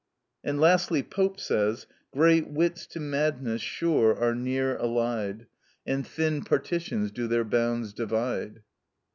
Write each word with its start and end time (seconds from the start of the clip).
And, 0.43 0.59
lastly, 0.59 1.03
Pope 1.03 1.39
says— 1.39 1.85
"Great 2.11 2.47
wits 2.49 2.87
to 2.87 2.99
madness 2.99 3.61
sure 3.61 4.17
are 4.17 4.33
near 4.33 4.75
allied, 4.77 5.45
And 5.85 6.07
thin 6.07 6.41
partitions 6.43 7.11
do 7.11 7.27
their 7.27 7.45
bounds 7.45 7.93
divide." 7.93 8.63